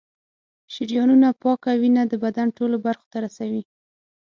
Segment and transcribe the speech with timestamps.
[0.73, 3.63] شریانونه پاکه وینه د بدن ټولو برخو ته رسوي.